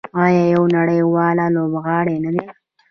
آیا 0.23 0.43
یو 0.53 0.63
نړیوال 0.77 1.37
لوبغاړی 1.55 2.15
نه 2.23 2.29
دی؟ 2.33 2.43